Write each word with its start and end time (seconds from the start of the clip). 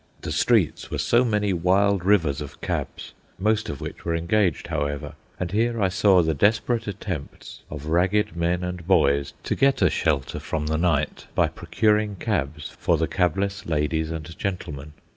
The 0.21 0.31
streets 0.31 0.89
were 0.89 0.97
so 0.97 1.23
many 1.23 1.53
wild 1.53 2.03
rivers 2.03 2.41
of 2.41 2.59
cabs, 2.59 3.13
most 3.37 3.69
of 3.69 3.81
which 3.81 4.03
were 4.03 4.15
engaged, 4.15 4.65
however; 4.65 5.13
and 5.39 5.51
here 5.51 5.79
I 5.79 5.89
saw 5.89 6.23
the 6.23 6.33
desperate 6.33 6.87
attempts 6.87 7.61
of 7.69 7.85
ragged 7.85 8.35
men 8.35 8.63
and 8.63 8.87
boys 8.87 9.33
to 9.43 9.53
get 9.53 9.79
a 9.79 9.91
shelter 9.91 10.39
from 10.39 10.65
the 10.65 10.77
night 10.79 11.27
by 11.35 11.49
procuring 11.49 12.15
cabs 12.15 12.71
for 12.79 12.97
the 12.97 13.07
cabless 13.07 13.67
ladies 13.67 14.09
and 14.09 14.35
gentlemen. 14.39 14.93